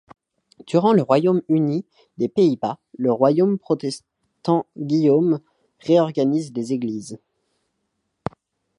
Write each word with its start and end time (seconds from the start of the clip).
Durant 0.65 0.93
le 0.93 1.03
Royaume-Uni 1.03 1.85
des 2.17 2.27
Pays-Bas, 2.27 2.79
le 2.97 3.11
roi 3.13 3.29
protestant 3.59 4.65
Guillaume 4.75 5.39
réorganise 5.77 6.51
les 6.55 6.73
Églises. 6.73 7.19